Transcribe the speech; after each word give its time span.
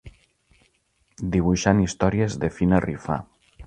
Dibuixant 1.37 1.85
històries 1.87 2.43
de 2.45 2.53
Fina 2.59 2.85
Rifà. 2.91 3.25